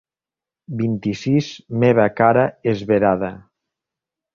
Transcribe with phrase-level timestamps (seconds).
[0.79, 1.51] Vint-i-sis
[1.85, 3.35] meva cara esverada.